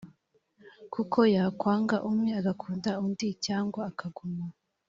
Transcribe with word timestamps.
kuko 0.93 1.19
yakwanga 1.35 1.97
umwe 2.09 2.31
agakunda 2.39 2.89
undi 3.05 3.25
b 3.31 3.33
cyangwa 3.45 3.81
akaguma 3.91 4.43